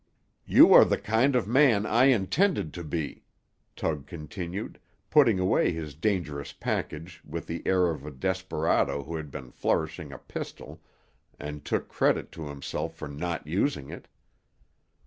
"You 0.47 0.73
are 0.73 0.83
the 0.83 0.97
kind 0.97 1.35
of 1.35 1.45
a 1.45 1.49
man 1.51 1.85
I 1.85 2.05
intended 2.05 2.73
to 2.73 2.83
be," 2.83 3.23
Tug 3.75 4.07
continued, 4.07 4.79
putting 5.11 5.37
away 5.39 5.71
his 5.73 5.93
dangerous 5.93 6.53
package 6.53 7.21
with 7.23 7.45
the 7.45 7.61
air 7.67 7.85
of 7.91 8.03
a 8.03 8.09
desperado 8.09 9.03
who 9.03 9.15
had 9.15 9.29
been 9.29 9.51
flourishing 9.51 10.11
a 10.11 10.17
pistol 10.17 10.81
and 11.39 11.63
took 11.63 11.87
credit 11.87 12.31
to 12.31 12.47
himself 12.47 12.95
for 12.95 13.07
not 13.07 13.45
using 13.45 13.91
it. 13.91 14.07